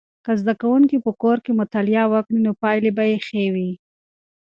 [0.25, 3.71] که زده کوونکي په کور کې مطالعه وکړي نو پایلې به یې ښې وي.